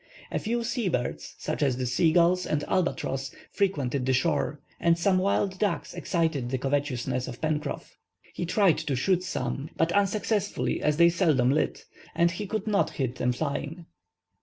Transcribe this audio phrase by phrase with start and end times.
[0.31, 4.97] A few sea birds, such as the sea gulls and albatross, frequented the shore, and
[4.97, 7.97] some wild ducks excited the covetousness of Pencroff.
[8.33, 11.85] He tried to shoot some, but unsuccessfully, as they seldom lit,
[12.15, 13.85] and he could not hit them flying.